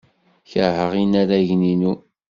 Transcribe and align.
Keṛheɣ 0.51 0.91
inaragen-inu. 1.03 1.93